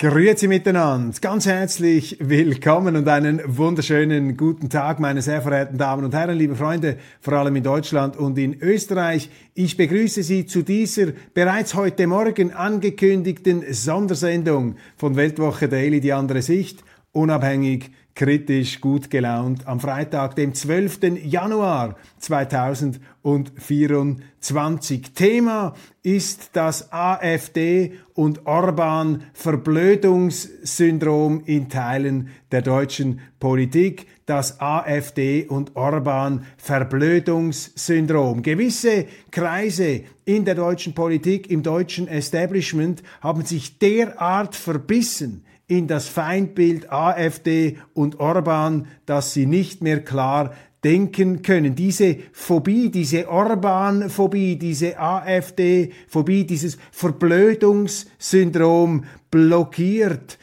[0.00, 6.14] Grüezi miteinander, ganz herzlich willkommen und einen wunderschönen guten Tag, meine sehr verehrten Damen und
[6.14, 9.28] Herren, liebe Freunde, vor allem in Deutschland und in Österreich.
[9.54, 16.42] Ich begrüße Sie zu dieser bereits heute Morgen angekündigten Sondersendung von Weltwoche Daily, die andere
[16.42, 21.22] Sicht, unabhängig, kritisch, gut gelaunt, am Freitag, dem 12.
[21.22, 25.12] Januar 2024.
[25.14, 34.08] Thema ist das AfD und Orban Verblödungssyndrom in Teilen der deutschen Politik.
[34.26, 38.42] Das AfD und Orban Verblödungssyndrom.
[38.42, 46.08] Gewisse Kreise in der deutschen Politik, im deutschen Establishment haben sich derart verbissen in das
[46.08, 50.52] Feindbild AfD und Orban, dass sie nicht mehr klar
[50.82, 51.74] denken können.
[51.74, 60.38] Diese Phobie, diese Orban-Phobie, diese AfD-Phobie, dieses Verblödungssyndrom blockiert,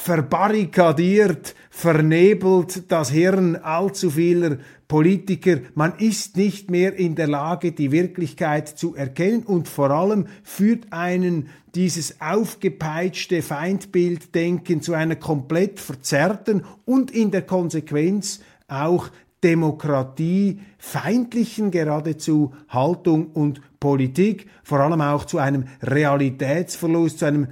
[0.00, 4.56] verbarrikadiert, vernebelt das Hirn allzu vieler
[4.88, 10.26] Politiker, man ist nicht mehr in der Lage, die Wirklichkeit zu erkennen und vor allem
[10.42, 19.10] führt einen dieses aufgepeitschte Feindbilddenken zu einer komplett verzerrten und in der Konsequenz auch
[19.44, 27.46] demokratiefeindlichen geradezu Haltung und Politik, vor allem auch zu einem Realitätsverlust, zu einem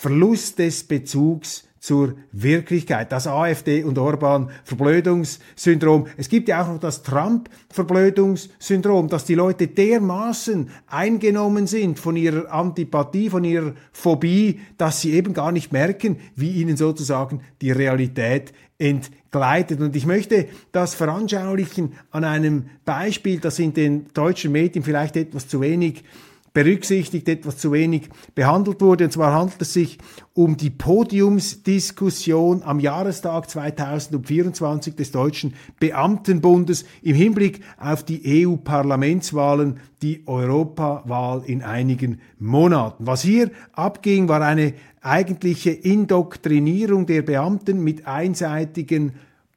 [0.00, 3.12] Verlust des Bezugs zur Wirklichkeit.
[3.12, 6.06] Das AfD und Orban Verblödungssyndrom.
[6.16, 12.16] Es gibt ja auch noch das Trump Verblödungssyndrom, dass die Leute dermaßen eingenommen sind von
[12.16, 17.70] ihrer Antipathie, von ihrer Phobie, dass sie eben gar nicht merken, wie ihnen sozusagen die
[17.70, 19.82] Realität entgleitet.
[19.82, 25.46] Und ich möchte das veranschaulichen an einem Beispiel, das in den deutschen Medien vielleicht etwas
[25.46, 26.04] zu wenig
[26.52, 29.04] berücksichtigt, etwas zu wenig behandelt wurde.
[29.04, 29.98] Und zwar handelt es sich
[30.32, 40.26] um die Podiumsdiskussion am Jahrestag 2024 des Deutschen Beamtenbundes im Hinblick auf die EU-Parlamentswahlen, die
[40.26, 43.06] Europawahl in einigen Monaten.
[43.06, 49.12] Was hier abging, war eine eigentliche Indoktrinierung der Beamten mit einseitigen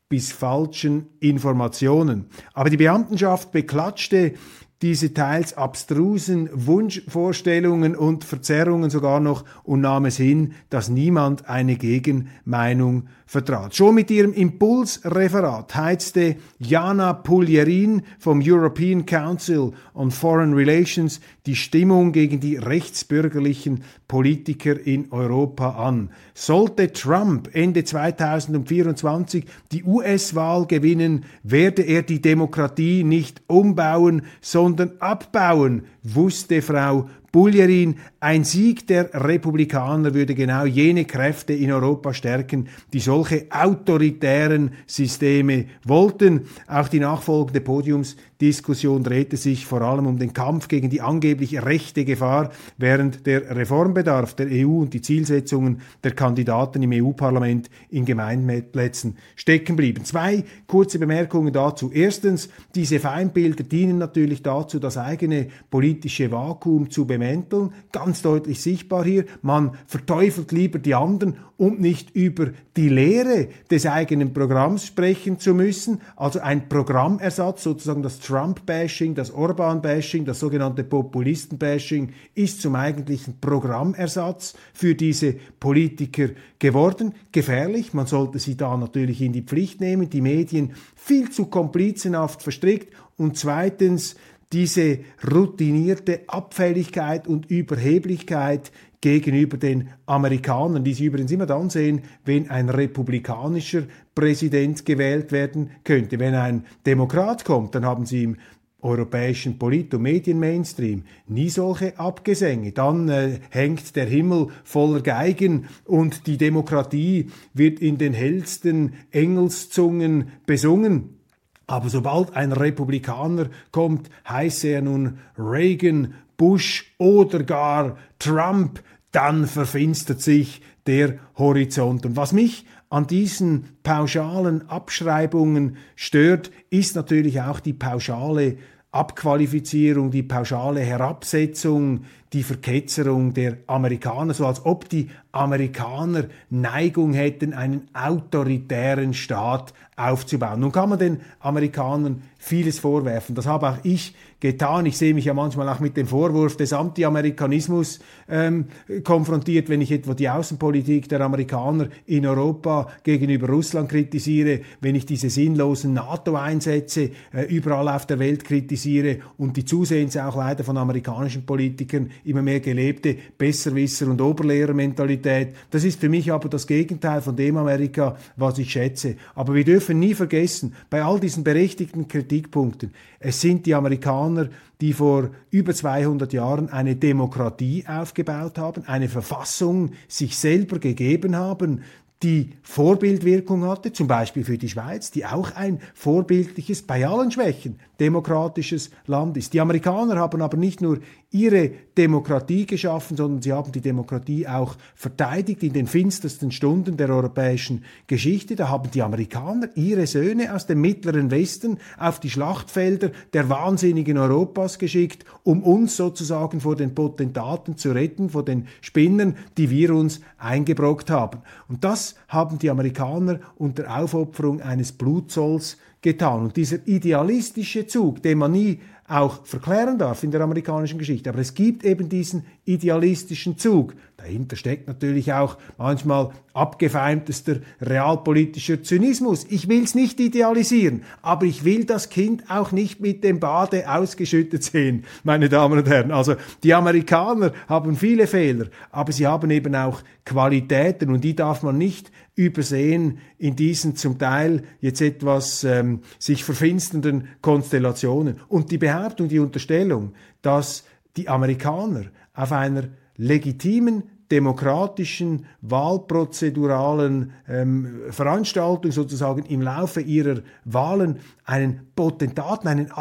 [0.10, 2.26] bis falschen Informationen.
[2.54, 4.34] Aber die Beamtenschaft beklatschte
[4.84, 11.78] diese teils abstrusen Wunschvorstellungen und Verzerrungen sogar noch und nahm es hin, dass niemand eine
[11.78, 13.76] Gegenmeinung vertrat.
[13.76, 22.12] Schon mit ihrem Impulsreferat heizte Jana Puljerin vom European Council on Foreign Relations die Stimmung
[22.12, 26.12] gegen die rechtsbürgerlichen Politiker in Europa an.
[26.36, 35.84] Sollte Trump Ende 2024 die US-Wahl gewinnen, werde er die Demokratie nicht umbauen, sondern abbauen,
[36.04, 43.00] wusste Frau Bullerin, ein Sieg der Republikaner würde genau jene Kräfte in Europa stärken, die
[43.00, 46.42] solche autoritären Systeme wollten.
[46.68, 52.06] Auch die nachfolgende Podiumsdiskussion drehte sich vor allem um den Kampf gegen die angeblich rechte
[52.06, 59.18] Gefahr, während der Reformbedarf der EU und die Zielsetzungen der Kandidaten im EU-Parlament in Gemeinplätzen
[59.36, 60.06] stecken blieben.
[60.06, 61.90] Zwei kurze Bemerkungen dazu.
[61.92, 68.62] Erstens, diese Feindbilder dienen natürlich dazu, das eigene politische Vakuum zu bemerken bemänteln, ganz deutlich
[68.62, 69.26] sichtbar hier.
[69.42, 75.54] Man verteufelt lieber die anderen, um nicht über die Lehre des eigenen Programms sprechen zu
[75.54, 76.02] müssen.
[76.16, 84.56] Also ein Programmersatz, sozusagen das Trump-Bashing, das Orban-Bashing, das sogenannte Populisten-Bashing ist zum eigentlichen Programmersatz
[84.74, 87.14] für diese Politiker geworden.
[87.32, 92.42] Gefährlich, man sollte sie da natürlich in die Pflicht nehmen, die Medien viel zu komplizenhaft
[92.42, 94.16] verstrickt und zweitens
[94.54, 98.72] diese routinierte Abfälligkeit und Überheblichkeit
[99.02, 103.84] gegenüber den Amerikanern, die sie übrigens immer dann sehen, wenn ein republikanischer
[104.16, 106.20] Präsident gewählt werden könnte.
[106.20, 108.38] Wenn ein Demokrat kommt, dann haben sie ihm
[108.84, 112.72] europäischen Polit- und Medienmainstream nie solche Abgesänge.
[112.72, 120.32] Dann äh, hängt der Himmel voller Geigen und die Demokratie wird in den hellsten Engelszungen
[120.46, 121.23] besungen.
[121.68, 130.22] Aber sobald ein Republikaner kommt, heiße er nun Reagan, Bush oder gar Trump, dann verfinstert
[130.22, 132.06] sich der Horizont.
[132.06, 138.58] Und was mich an diesen pauschalen Abschreibungen stört, ist natürlich auch die pauschale
[138.92, 147.54] Abqualifizierung, die pauschale Herabsetzung, die Verketzerung der Amerikaner, so als ob die Amerikaner Neigung hätten,
[147.54, 150.60] einen autoritären Staat aufzubauen.
[150.60, 153.36] Nun kann man den Amerikanern vieles vorwerfen.
[153.36, 154.86] Das habe auch ich getan.
[154.86, 158.66] Ich sehe mich ja manchmal auch mit dem Vorwurf des Anti-Amerikanismus ähm,
[159.04, 165.06] konfrontiert, wenn ich etwa die Außenpolitik der Amerikaner in Europa gegenüber Russland kritisiere, wenn ich
[165.06, 170.78] diese sinnlosen NATO-Einsätze äh, überall auf der Welt kritisiere und die zusehends auch leider von
[170.78, 175.56] amerikanischen Politikern immer mehr gelebte Besserwisser- und Oberlehrermentalität.
[175.72, 179.16] Das ist für mich aber das Gegenteil von dem Amerika, was ich schätze.
[179.36, 184.50] Aber wir dürfen nie vergessen, bei all diesen berechtigten Kritikpunkten, es sind die Amerikaner,
[184.82, 191.82] die vor über 200 Jahren eine Demokratie aufgebaut haben, eine Verfassung sich selber gegeben haben,
[192.24, 197.80] die Vorbildwirkung hatte, zum Beispiel für die Schweiz, die auch ein vorbildliches, bei allen Schwächen,
[198.04, 199.54] demokratisches Land ist.
[199.54, 201.00] Die Amerikaner haben aber nicht nur
[201.32, 207.10] ihre Demokratie geschaffen, sondern sie haben die Demokratie auch verteidigt in den finstersten Stunden der
[207.10, 208.56] europäischen Geschichte.
[208.56, 214.18] Da haben die Amerikaner ihre Söhne aus dem mittleren Westen auf die Schlachtfelder der wahnsinnigen
[214.18, 219.96] Europas geschickt, um uns sozusagen vor den Potentaten zu retten, vor den Spinnern, die wir
[219.96, 221.40] uns eingebrockt haben.
[221.68, 226.44] Und das haben die Amerikaner unter Aufopferung eines Blutzolls getan.
[226.44, 231.30] Und dieser idealistische Zug, den man nie auch verklären darf in der amerikanischen Geschichte.
[231.30, 233.96] Aber es gibt eben diesen idealistischen Zug.
[234.18, 239.46] Dahinter steckt natürlich auch manchmal abgefeimtester realpolitischer Zynismus.
[239.50, 243.92] Ich will es nicht idealisieren, aber ich will das Kind auch nicht mit dem Bade
[243.92, 246.12] ausgeschüttet sehen, meine Damen und Herren.
[246.12, 251.64] Also die Amerikaner haben viele Fehler, aber sie haben eben auch Qualitäten und die darf
[251.64, 258.40] man nicht übersehen in diesen zum Teil jetzt etwas ähm, sich verfinsternden Konstellationen.
[258.48, 260.84] Und die Behauptung, die Unterstellung, dass
[261.18, 262.84] die Amerikaner auf einer
[263.18, 272.92] legitimen demokratischen, wahlprozeduralen ähm, Veranstaltung sozusagen im Laufe ihrer Wahlen einen Potentaten, einen,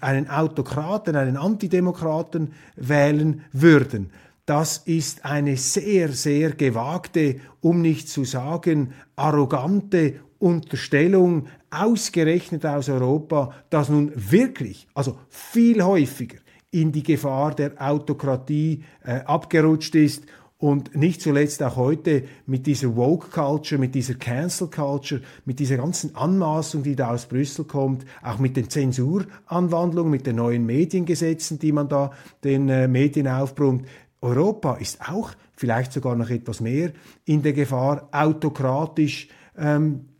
[0.00, 4.10] einen Autokraten, einen Antidemokraten wählen würden.
[4.44, 13.52] Das ist eine sehr, sehr gewagte, um nicht zu sagen arrogante Unterstellung, ausgerechnet aus Europa,
[13.70, 16.38] das nun wirklich, also viel häufiger
[16.70, 20.24] in die Gefahr der Autokratie äh, abgerutscht ist
[20.58, 25.76] und nicht zuletzt auch heute mit dieser Woke Culture, mit dieser Cancel Culture, mit dieser
[25.76, 31.58] ganzen Anmaßung, die da aus Brüssel kommt, auch mit den Zensuranwandlungen, mit den neuen Mediengesetzen,
[31.58, 32.12] die man da
[32.44, 33.86] den äh, Medien aufbrummt,
[34.20, 36.92] Europa ist auch vielleicht sogar noch etwas mehr
[37.24, 39.28] in der Gefahr, autokratisch
[39.58, 40.11] ähm,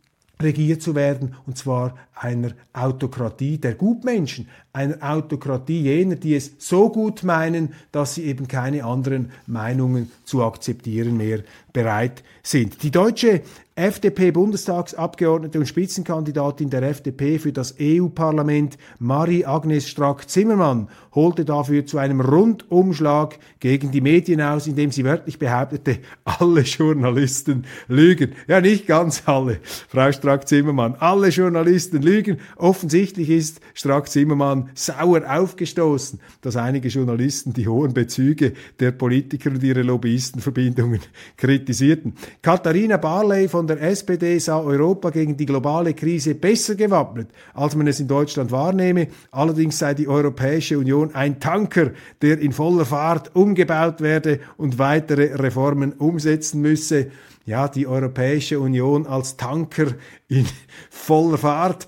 [0.43, 6.89] regiert zu werden, und zwar einer Autokratie der Gutmenschen, einer Autokratie jener, die es so
[6.89, 12.81] gut meinen, dass sie eben keine anderen Meinungen zu akzeptieren mehr bereit sind.
[12.81, 13.41] Die deutsche
[13.75, 23.39] FDP-Bundestagsabgeordnete und Spitzenkandidatin der FDP für das EU-Parlament, Marie-Agnes Strack-Zimmermann, holte dafür zu einem Rundumschlag
[23.59, 28.33] gegen die Medien aus, indem sie wörtlich behauptete, alle Journalisten lügen.
[28.47, 29.59] Ja, nicht ganz alle,
[29.89, 30.95] Frau Strack-Zimmermann.
[30.99, 32.37] Alle Journalisten lügen.
[32.57, 39.81] Offensichtlich ist Strack-Zimmermann sauer aufgestoßen, dass einige Journalisten die hohen Bezüge der Politiker und ihre
[39.81, 40.99] Lobbyistenverbindungen
[41.37, 42.13] kritisierten.
[42.41, 47.87] Katharina Barley von der SPD sah Europa gegen die globale Krise besser gewappnet, als man
[47.87, 49.07] es in Deutschland wahrnehme.
[49.31, 51.91] Allerdings sei die Europäische Union ein Tanker,
[52.21, 57.11] der in voller Fahrt umgebaut werde und weitere Reformen umsetzen müsse.
[57.45, 59.87] Ja, die Europäische Union als Tanker
[60.29, 60.45] in
[60.89, 61.87] voller Fahrt.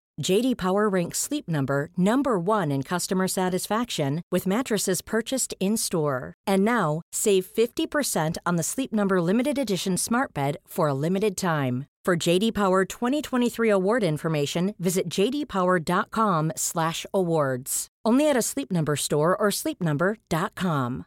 [0.19, 6.33] JD Power ranks Sleep Number number 1 in customer satisfaction with mattresses purchased in-store.
[6.47, 11.35] And now, save 50% on the Sleep Number limited edition Smart Bed for a limited
[11.35, 11.87] time.
[12.03, 17.87] For JD Power 2023 award information, visit jdpower.com/awards.
[18.03, 21.05] Only at a Sleep Number store or sleepnumber.com.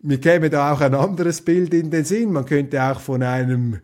[0.00, 2.32] Mir käme da auch ein anderes Bild in den Sinn.
[2.32, 3.80] Man könnte auch von einem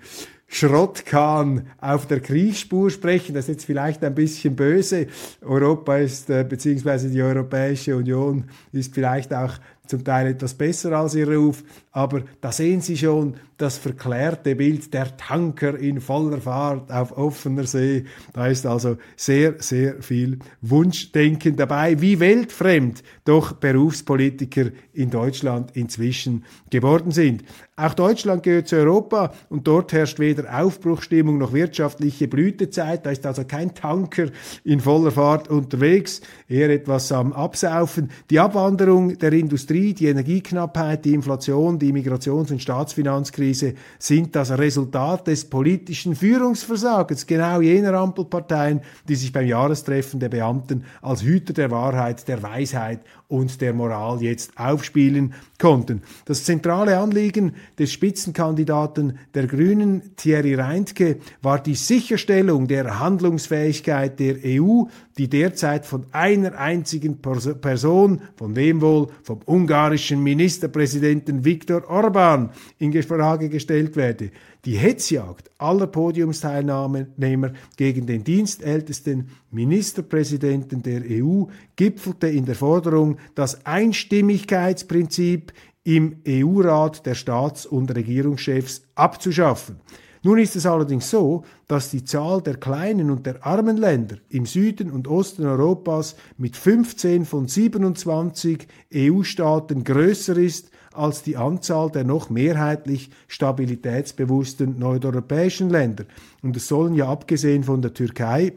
[0.46, 3.34] Schrottkahn auf der Kriechspur sprechen.
[3.34, 5.08] Das ist jetzt vielleicht ein bisschen böse.
[5.40, 9.54] Europa ist, äh, beziehungsweise die Europäische Union ist vielleicht auch
[9.86, 11.62] zum Teil etwas besser als ihr Ruf,
[11.92, 17.64] aber da sehen Sie schon das verklärte Bild der Tanker in voller Fahrt auf offener
[17.64, 18.04] See.
[18.32, 26.44] Da ist also sehr, sehr viel Wunschdenken dabei, wie weltfremd doch Berufspolitiker in Deutschland inzwischen
[26.70, 27.44] geworden sind.
[27.76, 33.04] Auch Deutschland gehört zu Europa und dort herrscht weder Aufbruchstimmung noch wirtschaftliche Blütezeit.
[33.04, 34.28] Da ist also kein Tanker
[34.62, 38.10] in voller Fahrt unterwegs, eher etwas am Absaufen.
[38.30, 45.26] Die Abwanderung der Industrie, die Energieknappheit, die Inflation, die Migrations- und Staatsfinanzkrise sind das Resultat
[45.26, 51.70] des politischen Führungsversagens genau jener Ampelparteien, die sich beim Jahrestreffen der Beamten als Hüter der
[51.72, 56.02] Wahrheit, der Weisheit und der Moral jetzt aufspielen konnten.
[56.24, 64.36] Das zentrale Anliegen des Spitzenkandidaten der Grünen, Thierry Reintke, war die Sicherstellung der Handlungsfähigkeit der
[64.44, 64.84] EU,
[65.18, 72.90] die derzeit von einer einzigen Person, von wem wohl, vom ungarischen Ministerpräsidenten Viktor Orban, in
[73.02, 74.30] Frage gestellt werde.
[74.64, 81.44] Die Hetzjagd aller Podiumsteilnehmer gegen den dienstältesten Ministerpräsidenten der EU
[81.76, 85.52] gipfelte in der Forderung, das Einstimmigkeitsprinzip
[85.84, 89.76] im EU-Rat der Staats- und Regierungschefs abzuschaffen.
[90.24, 94.46] Nun ist es allerdings so, dass die Zahl der kleinen und der armen Länder im
[94.46, 102.04] Süden und Osten Europas mit 15 von 27 EU-Staaten größer ist als die Anzahl der
[102.04, 106.04] noch mehrheitlich stabilitätsbewussten nordeuropäischen Länder.
[106.42, 108.54] Und es sollen ja abgesehen von der Türkei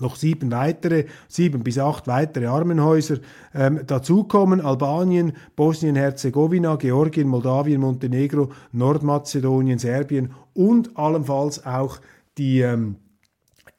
[0.00, 3.18] noch sieben weitere, sieben bis acht weitere Armenhäuser
[3.54, 4.60] ähm, dazukommen.
[4.60, 11.98] Albanien, Bosnien-Herzegowina, Georgien, Moldawien, Montenegro, Nordmazedonien, Serbien und allenfalls auch
[12.38, 12.96] die ähm,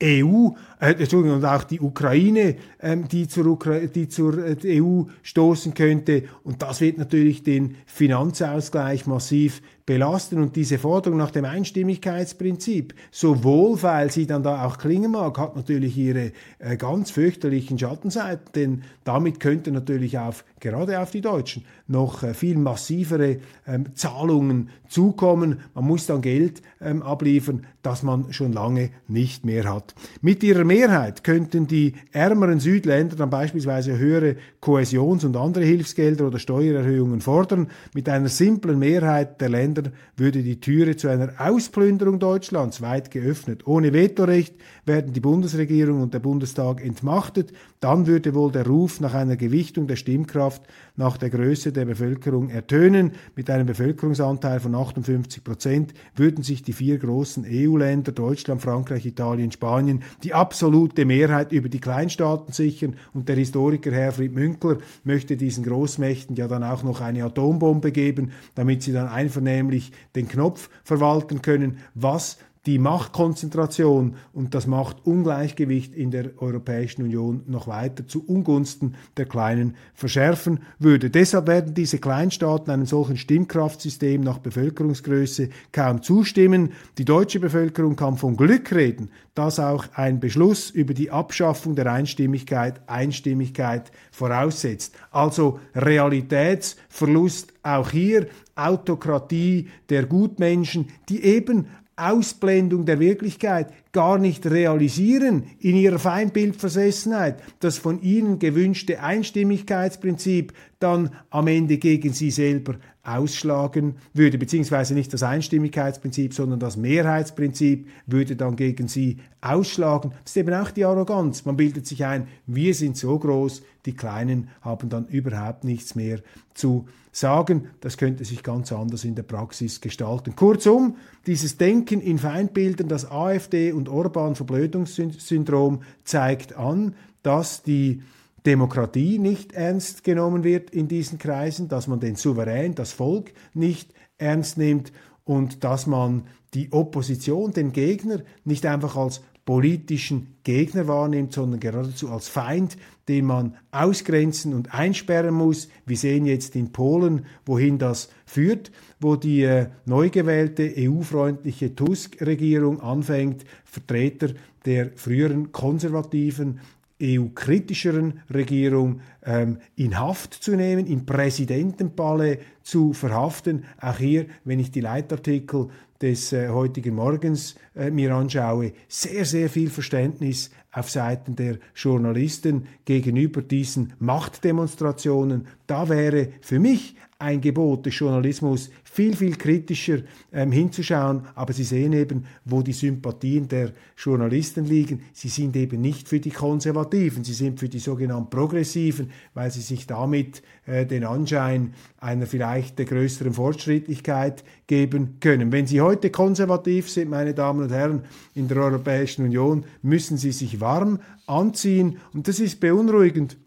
[0.02, 0.50] EU,
[0.84, 5.74] äh, Entschuldigung, und auch die Ukraine, ähm, die zur, Ukra die zur äh, EU stoßen
[5.74, 6.24] könnte.
[6.44, 13.44] Und das wird natürlich den Finanzausgleich massiv belasten und diese Forderung nach dem Einstimmigkeitsprinzip, so
[13.44, 18.84] wohlfeil sie dann da auch klingen mag, hat natürlich ihre äh, ganz fürchterlichen Schattenseiten, denn
[19.04, 25.60] damit könnte natürlich auf, gerade auf die Deutschen, noch viel massivere ähm, Zahlungen zukommen.
[25.74, 29.94] Man muss dann Geld ähm, abliefern, das man schon lange nicht mehr hat.
[30.22, 36.40] Mit ihrer Mehrheit könnten die ärmeren Südländer dann beispielsweise höhere Kohäsions- und andere Hilfsgelder oder
[36.40, 37.68] Steuererhöhungen fordern.
[37.94, 43.68] Mit einer simplen Mehrheit der Länder würde die Türe zu einer Ausplünderung Deutschlands weit geöffnet.
[43.68, 47.54] Ohne Vetorecht werden die Bundesregierung und der Bundestag entmachtet.
[47.80, 50.64] Dann würde wohl der Ruf nach einer Gewichtung der Stimmkraft
[50.96, 53.12] nach der Größe der Bevölkerung ertönen.
[53.36, 59.52] Mit einem Bevölkerungsanteil von 58 Prozent würden sich die vier großen EU-Länder Deutschland, Frankreich, Italien,
[59.52, 62.96] Spanien die absolute Mehrheit über die Kleinstaaten sichern.
[63.14, 68.32] Und der Historiker Herfried Münkler möchte diesen Großmächten ja dann auch noch eine Atombombe geben,
[68.56, 76.12] damit sie dann einvernehmlich den Knopf verwalten können, was die Machtkonzentration und das Machtungleichgewicht in
[76.12, 81.10] der Europäischen Union noch weiter zu Ungunsten der Kleinen verschärfen würde.
[81.10, 86.72] Deshalb werden diese Kleinstaaten einem solchen Stimmkraftsystem nach Bevölkerungsgröße kaum zustimmen.
[86.98, 91.92] Die deutsche Bevölkerung kann von Glück reden, dass auch ein Beschluss über die Abschaffung der
[91.92, 94.96] Einstimmigkeit Einstimmigkeit voraussetzt.
[95.12, 105.44] Also Realitätsverlust auch hier, Autokratie der Gutmenschen, die eben Ausblendung der Wirklichkeit gar nicht realisieren
[105.60, 113.96] in ihrer Feindbildversessenheit, das von ihnen gewünschte Einstimmigkeitsprinzip dann am Ende gegen sie selber ausschlagen
[114.14, 120.12] würde, beziehungsweise nicht das Einstimmigkeitsprinzip, sondern das Mehrheitsprinzip würde dann gegen sie ausschlagen.
[120.24, 121.44] Das ist eben auch die Arroganz.
[121.44, 126.20] Man bildet sich ein, wir sind so groß, die Kleinen haben dann überhaupt nichts mehr
[126.54, 127.68] zu sagen.
[127.82, 130.38] Das könnte sich ganz anders in der Praxis gestalten.
[130.38, 130.96] Kurzum,
[131.28, 138.02] dieses Denken in Feindbildern, das AfD und Orban-Verblödungssyndrom zeigt an, dass die
[138.46, 143.94] Demokratie nicht ernst genommen wird in diesen Kreisen, dass man den Souverän, das Volk nicht
[144.18, 144.92] ernst nimmt
[145.24, 146.24] und dass man
[146.54, 152.78] die Opposition, den Gegner, nicht einfach als politischen Gegner wahrnimmt, sondern geradezu als Feind,
[153.10, 155.68] den man ausgrenzen und einsperren muss.
[155.86, 158.72] Wir sehen jetzt in Polen, wohin das führt,
[159.02, 164.30] wo die äh, neu gewählte EU-freundliche Tusk-Regierung anfängt, Vertreter
[164.66, 166.62] der früheren konservativen
[167.02, 173.66] EU-kritischeren Regierung ähm, in Haft zu nehmen, im Präsidentenpalais zu verhaften.
[173.80, 175.70] Auch hier, wenn ich die Leitartikel
[176.02, 182.68] des äh, heutigen Morgens äh, mir anschaue, sehr, sehr viel Verständnis auf Seiten der Journalisten
[182.84, 185.48] gegenüber diesen Machtdemonstrationen.
[185.68, 190.00] Da wäre für mich ein Gebot des Journalismus, viel, viel kritischer
[190.32, 191.24] ähm, hinzuschauen.
[191.36, 195.04] Aber Sie sehen eben, wo die Sympathien der Journalisten liegen.
[195.14, 199.62] Sie sind eben nicht für die Konservativen, sie sind für die sogenannten Progressiven, weil sie
[199.62, 205.52] sich damit äh, den Anschein einer vielleicht größeren Fortschrittlichkeit geben können.
[205.52, 208.04] Wenn Sie heute konservativ sind, meine Damen und Herren,
[208.36, 212.00] in der Europäischen Union, müssen Sie sich warm anziehen.
[212.14, 213.38] Und das ist beunruhigend,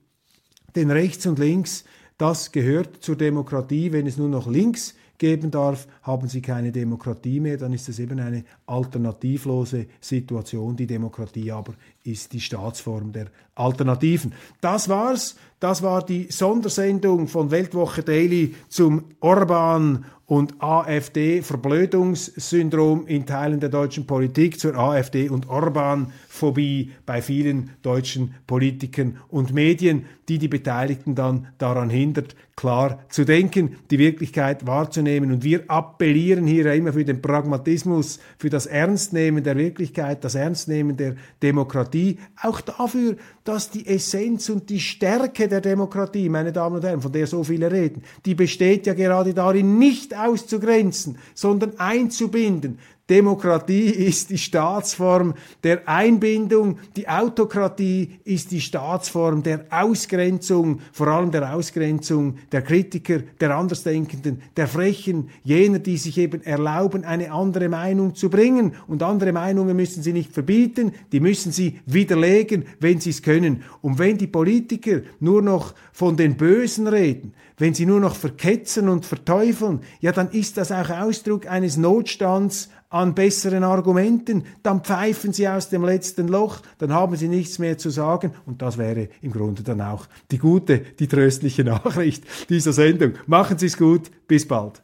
[0.74, 1.84] denn rechts und links
[2.18, 3.92] das gehört zur Demokratie.
[3.92, 7.98] Wenn es nur noch links geben darf, haben sie keine Demokratie mehr, dann ist das
[7.98, 10.76] eben eine alternativlose Situation.
[10.76, 14.32] Die Demokratie aber ist die Staatsform der Alternativen.
[14.60, 15.36] Das war's.
[15.58, 24.06] Das war die Sondersendung von Weltwoche Daily zum Orban und AfD-Verblödungssyndrom in Teilen der deutschen
[24.06, 31.46] Politik, zur AfD- und Orban-Phobie bei vielen deutschen Politikern und Medien, die die Beteiligten dann
[31.58, 35.30] daran hindert, klar zu denken, die Wirklichkeit wahrzunehmen.
[35.30, 40.96] Und wir appellieren hier immer für den Pragmatismus, für das Ernstnehmen der Wirklichkeit, das Ernstnehmen
[40.96, 46.84] der Demokratie, auch dafür, dass die Essenz und die Stärke der Demokratie, meine Damen und
[46.84, 52.78] Herren, von der so viele reden, die besteht ja gerade darin, nicht auszugrenzen, sondern einzubinden.
[53.08, 61.30] Demokratie ist die Staatsform der Einbindung, die Autokratie ist die Staatsform der Ausgrenzung, vor allem
[61.30, 67.68] der Ausgrenzung der Kritiker, der Andersdenkenden, der Frechen, jener, die sich eben erlauben, eine andere
[67.68, 68.74] Meinung zu bringen.
[68.88, 73.62] Und andere Meinungen müssen sie nicht verbieten, die müssen sie widerlegen, wenn sie es können.
[73.82, 78.88] Und wenn die Politiker nur noch von den Bösen reden, wenn sie nur noch verketzen
[78.88, 85.32] und verteufeln, ja, dann ist das auch Ausdruck eines Notstands an besseren Argumenten, dann pfeifen
[85.32, 89.08] sie aus dem letzten Loch, dann haben sie nichts mehr zu sagen und das wäre
[89.22, 93.12] im Grunde dann auch die gute, die tröstliche Nachricht dieser Sendung.
[93.26, 94.82] Machen Sie es gut, bis bald.